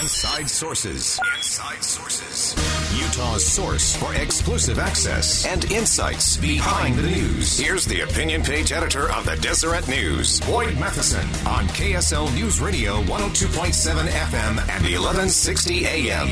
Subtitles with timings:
[0.00, 1.18] Inside Sources.
[1.34, 2.54] Inside Sources.
[3.00, 7.58] Utah's source for exclusive access and insights behind the news.
[7.58, 13.02] Here's the opinion page editor of the Deseret News, Boyd Matheson, on KSL News Radio
[13.02, 16.28] 102.7 FM and 1160 AM.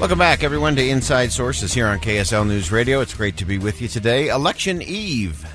[0.00, 3.00] Welcome back, everyone, to Inside Sources here on KSL News Radio.
[3.02, 4.28] It's great to be with you today.
[4.28, 5.46] Election Eve.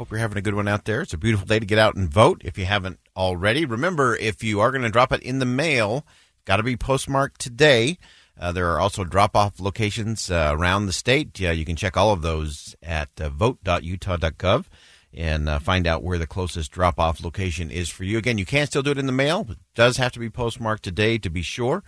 [0.00, 1.02] Hope you're having a good one out there.
[1.02, 3.66] It's a beautiful day to get out and vote if you haven't already.
[3.66, 6.06] Remember, if you are going to drop it in the mail,
[6.46, 7.98] got to be postmarked today.
[8.40, 11.38] Uh, there are also drop off locations uh, around the state.
[11.38, 14.64] Yeah, you can check all of those at uh, vote.utah.gov
[15.12, 18.16] and uh, find out where the closest drop off location is for you.
[18.16, 19.46] Again, you can still do it in the mail.
[19.50, 21.84] It does have to be postmarked today to be sure.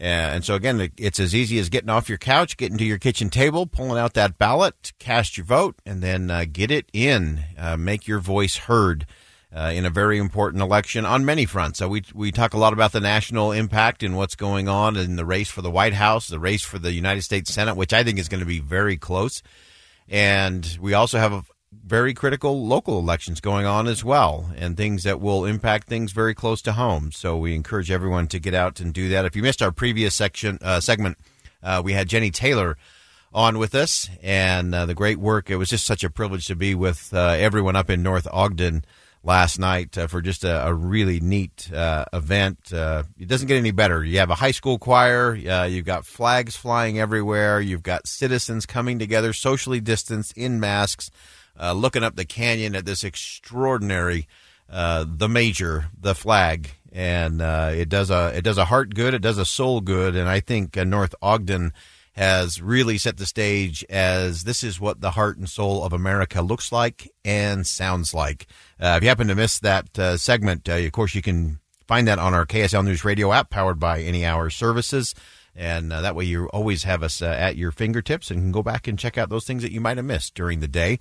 [0.00, 2.98] Uh, and so, again, it's as easy as getting off your couch, getting to your
[2.98, 7.44] kitchen table, pulling out that ballot, cast your vote, and then uh, get it in.
[7.58, 9.06] Uh, make your voice heard
[9.54, 11.78] uh, in a very important election on many fronts.
[11.78, 15.16] So, we, we talk a lot about the national impact and what's going on in
[15.16, 18.02] the race for the White House, the race for the United States Senate, which I
[18.02, 19.42] think is going to be very close.
[20.08, 21.51] And we also have
[21.84, 26.34] very critical local elections going on as well, and things that will impact things very
[26.34, 27.10] close to home.
[27.12, 29.24] So we encourage everyone to get out and do that.
[29.24, 31.18] If you missed our previous section uh, segment,
[31.62, 32.76] uh, we had Jenny Taylor
[33.32, 35.50] on with us, and uh, the great work.
[35.50, 38.84] It was just such a privilege to be with uh, everyone up in North Ogden
[39.24, 42.58] last night uh, for just a, a really neat uh, event.
[42.72, 44.04] it doesn't get any better.
[44.04, 45.34] You have a high school choir.
[45.34, 47.60] you've got flags flying everywhere.
[47.60, 51.10] You've got citizens coming together, socially distanced, in masks
[51.58, 54.26] uh, looking up the canyon at this extraordinary,
[54.70, 59.14] uh, the major, the flag, and uh, it does a it does a heart good,
[59.14, 61.72] it does a soul good, and I think uh, North Ogden
[62.14, 66.42] has really set the stage as this is what the heart and soul of America
[66.42, 68.46] looks like and sounds like.
[68.78, 72.34] Uh, if you happen to miss that segment, of course you can find that on
[72.34, 75.14] our KSL News Radio app, powered by Any Hour Services
[75.54, 78.62] and uh, that way you always have us uh, at your fingertips and can go
[78.62, 80.98] back and check out those things that you might have missed during the day.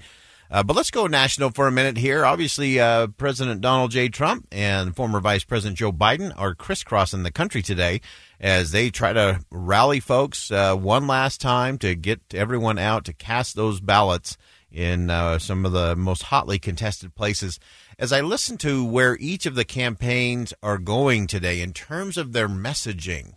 [0.51, 2.25] Uh, but let's go national for a minute here.
[2.25, 4.09] Obviously, uh, President Donald J.
[4.09, 8.01] Trump and former Vice President Joe Biden are crisscrossing the country today
[8.38, 13.13] as they try to rally folks uh, one last time to get everyone out to
[13.13, 14.35] cast those ballots
[14.69, 17.57] in uh, some of the most hotly contested places.
[17.97, 22.34] As I listen to where each of the campaigns are going today in terms of
[22.34, 23.35] their messaging,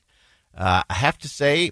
[0.57, 1.71] uh, I have to say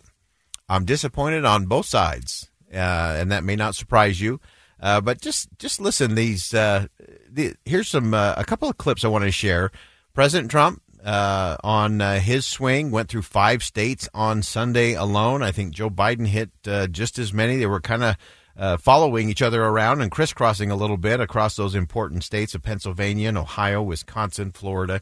[0.68, 4.38] I'm disappointed on both sides, uh, and that may not surprise you.
[4.80, 6.14] Uh, but just just listen.
[6.14, 6.86] These uh,
[7.30, 9.70] the, here's some uh, a couple of clips I want to share.
[10.12, 15.42] President Trump uh, on uh, his swing went through five states on Sunday alone.
[15.42, 16.50] I think Joe Biden hit
[16.92, 17.56] just as many.
[17.56, 21.74] They were kind of following each other around and crisscrossing a little bit across those
[21.74, 25.00] important states of Pennsylvania and Ohio, Wisconsin, Florida.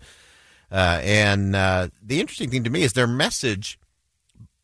[0.70, 3.78] and the interesting thing to me is their message.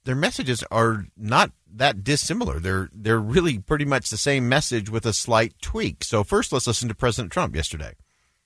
[0.05, 2.59] Their messages are not that dissimilar.
[2.59, 6.05] They're they're really pretty much the same message with a slight tweak.
[6.05, 7.95] So first, let's listen to President Trump yesterday.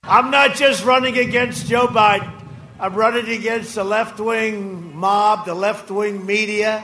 [0.03, 2.49] I'm not just running against Joe Biden.
[2.79, 6.83] I'm running against the left wing mob, the left wing media,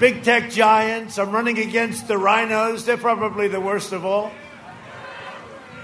[0.00, 1.18] big tech giants.
[1.18, 2.84] I'm running against the RINOs.
[2.84, 4.32] They're probably the worst of all.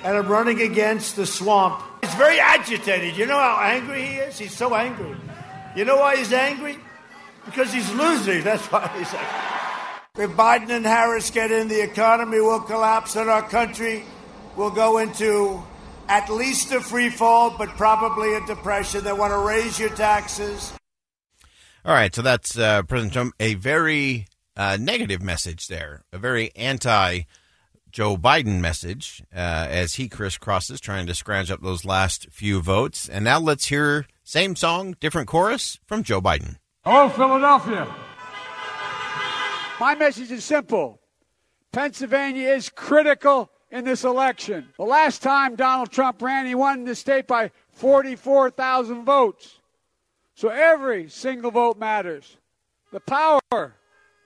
[0.03, 1.81] And I'm running against the swamp.
[2.01, 3.17] He's very agitated.
[3.17, 4.39] You know how angry he is?
[4.39, 5.17] He's so angry.
[5.77, 6.79] You know why he's angry?
[7.45, 8.43] Because he's losing.
[8.43, 9.60] That's why he's angry.
[10.19, 14.03] If Biden and Harris get in, the economy will collapse and our country
[14.57, 15.63] will go into
[16.09, 19.05] at least a free fall, but probably a depression.
[19.05, 20.73] They want to raise your taxes.
[21.85, 24.27] All right, so that's uh, President Trump, a very
[24.57, 27.23] uh, negative message there, a very anti
[27.93, 29.39] Joe Biden message uh,
[29.71, 33.09] as he crisscrosses, trying to scrounge up those last few votes.
[33.09, 36.57] And now let's hear same song, different chorus from Joe Biden.
[36.85, 37.93] Oh, Philadelphia.
[39.81, 41.01] My message is simple
[41.73, 44.69] Pennsylvania is critical in this election.
[44.77, 49.59] The last time Donald Trump ran, he won the state by 44,000 votes.
[50.35, 52.37] So every single vote matters.
[52.93, 53.77] The power,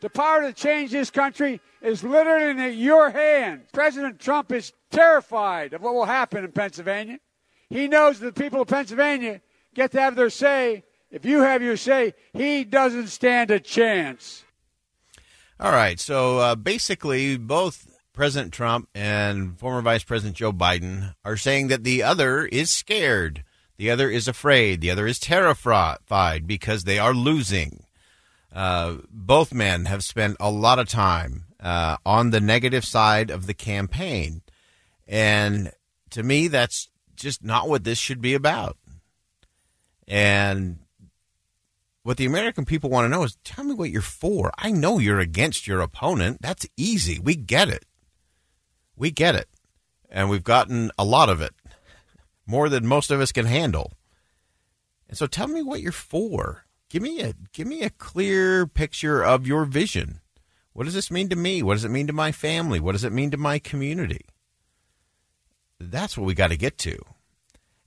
[0.00, 3.68] the power to change this country is literally in your hands.
[3.72, 7.20] President Trump is terrified of what will happen in Pennsylvania.
[7.70, 9.40] He knows that the people of Pennsylvania
[9.72, 10.82] get to have their say.
[11.12, 14.44] If you have your say, he doesn't stand a chance.
[15.64, 15.98] All right.
[15.98, 21.84] So uh, basically, both President Trump and former Vice President Joe Biden are saying that
[21.84, 23.44] the other is scared,
[23.78, 27.84] the other is afraid, the other is terrified because they are losing.
[28.54, 33.46] Uh, both men have spent a lot of time uh, on the negative side of
[33.46, 34.42] the campaign.
[35.08, 35.72] And
[36.10, 38.76] to me, that's just not what this should be about.
[40.06, 40.80] And
[42.04, 44.52] what the American people want to know is tell me what you're for.
[44.58, 46.42] I know you're against your opponent.
[46.42, 47.18] That's easy.
[47.18, 47.86] We get it.
[48.94, 49.48] We get it.
[50.10, 51.54] And we've gotten a lot of it,
[52.46, 53.90] more than most of us can handle.
[55.08, 56.66] And so tell me what you're for.
[56.90, 60.20] Give me a give me a clear picture of your vision.
[60.74, 61.62] What does this mean to me?
[61.62, 62.80] What does it mean to my family?
[62.80, 64.26] What does it mean to my community?
[65.80, 66.98] That's what we got to get to.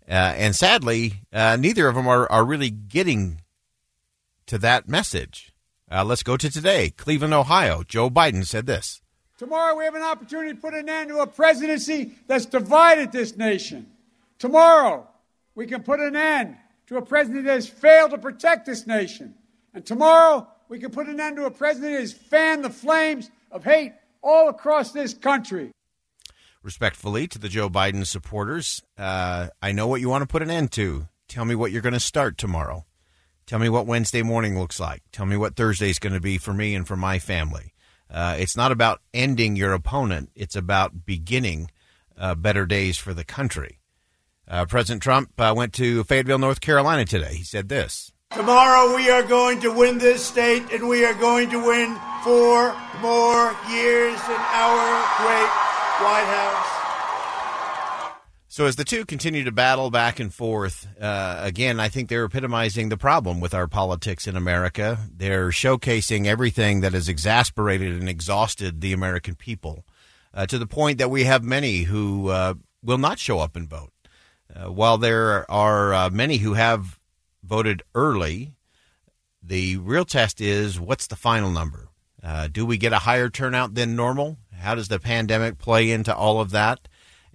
[0.10, 3.42] Uh, and sadly, uh, neither of them are, are really getting
[4.48, 5.54] to that message.
[5.90, 6.90] Uh, let's go to today.
[6.90, 7.84] Cleveland, Ohio.
[7.84, 9.02] Joe Biden said this.
[9.38, 13.38] Tomorrow we have an opportunity to put an end to a presidency that's divided this
[13.38, 13.86] nation.
[14.40, 15.08] Tomorrow
[15.54, 16.58] we can put an end
[16.88, 19.36] to a president that has failed to protect this nation.
[19.74, 23.30] And tomorrow we can put an end to a president that has fanned the flames
[23.52, 23.94] of hate
[24.24, 25.72] all across this country.
[26.64, 30.50] Respectfully to the Joe Biden supporters, uh, I know what you want to put an
[30.50, 31.08] end to.
[31.28, 32.86] Tell me what you're going to start tomorrow.
[33.48, 35.04] Tell me what Wednesday morning looks like.
[35.14, 37.74] Tell me what Thursday is going to be for me and for my family.
[38.12, 41.72] Uh, it's not about ending your opponent, it's about beginning
[42.18, 43.80] uh, better days for the country.
[44.50, 47.36] Uh, President Trump uh, went to Fayetteville, North Carolina today.
[47.36, 51.50] He said this Tomorrow we are going to win this state, and we are going
[51.50, 55.52] to win four more years in our great
[56.04, 56.77] White House.
[58.58, 62.24] So, as the two continue to battle back and forth, uh, again, I think they're
[62.24, 64.98] epitomizing the problem with our politics in America.
[65.16, 69.86] They're showcasing everything that has exasperated and exhausted the American people
[70.34, 73.70] uh, to the point that we have many who uh, will not show up and
[73.70, 73.92] vote.
[74.52, 77.00] Uh, while there are uh, many who have
[77.44, 78.56] voted early,
[79.44, 81.90] the real test is what's the final number?
[82.24, 84.40] Uh, do we get a higher turnout than normal?
[84.52, 86.87] How does the pandemic play into all of that?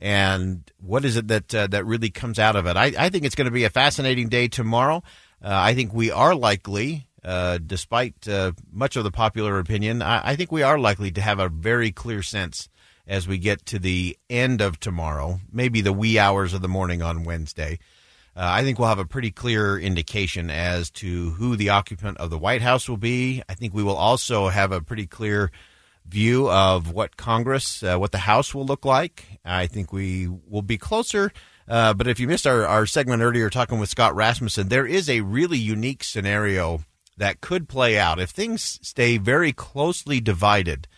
[0.02, 2.76] And what is it that uh, that really comes out of it?
[2.76, 4.96] I, I think it's going to be a fascinating day tomorrow.
[5.40, 10.30] Uh, I think we are likely, uh, despite uh, much of the popular opinion, I,
[10.30, 12.68] I, think we are likely to have a very clear sense
[13.06, 17.00] as we get to the end of tomorrow, maybe the wee hours of the morning
[17.00, 17.78] on Wednesday.
[18.34, 22.30] Uh, I think we'll have a pretty clear indication as to who the occupant of
[22.30, 23.40] the White House will be.
[23.48, 25.52] I think we will also have a pretty clear
[26.06, 29.38] view of what Congress, uh, what the House will look like.
[29.44, 31.32] I think we will be closer.
[31.68, 35.08] Uh, but if you missed our, our segment earlier talking with Scott Rasmussen, there is
[35.08, 36.80] a really unique scenario
[37.16, 40.88] that could play out if things stay very closely divided.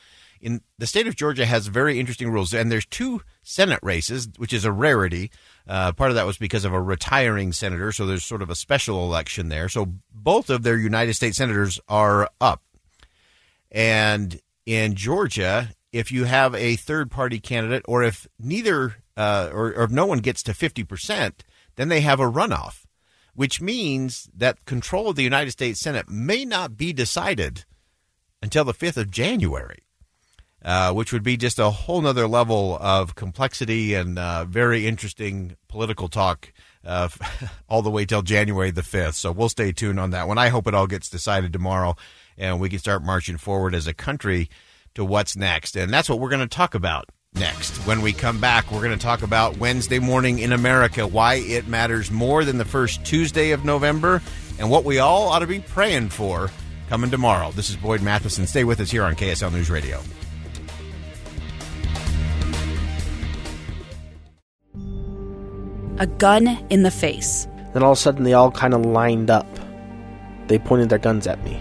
[0.40, 4.52] In the state of Georgia has very interesting rules, and there's two Senate races, which
[4.52, 5.30] is a rarity.
[5.66, 8.54] Uh, part of that was because of a retiring senator, so there's sort of a
[8.54, 9.68] special election there.
[9.68, 12.62] So both of their United States senators are up.
[13.70, 19.68] And in Georgia, if you have a third party candidate, or if neither, uh, or,
[19.74, 21.32] or if no one gets to 50%,
[21.76, 22.84] then they have a runoff,
[23.34, 27.64] which means that control of the United States Senate may not be decided
[28.42, 29.78] until the 5th of January.
[30.64, 35.54] Uh, which would be just a whole nother level of complexity and uh, very interesting
[35.68, 36.54] political talk
[36.86, 37.06] uh,
[37.68, 39.12] all the way till January the 5th.
[39.12, 40.38] So we'll stay tuned on that one.
[40.38, 41.96] I hope it all gets decided tomorrow
[42.38, 44.48] and we can start marching forward as a country
[44.94, 45.76] to what's next.
[45.76, 47.76] And that's what we're going to talk about next.
[47.86, 51.66] When we come back, we're going to talk about Wednesday morning in America, why it
[51.66, 54.22] matters more than the first Tuesday of November,
[54.58, 56.50] and what we all ought to be praying for
[56.88, 57.50] coming tomorrow.
[57.52, 58.46] This is Boyd Matheson.
[58.46, 60.00] Stay with us here on KSL News Radio.
[65.98, 67.46] a gun in the face.
[67.72, 69.46] Then all of a sudden, they all kind of lined up.
[70.48, 71.60] They pointed their guns at me.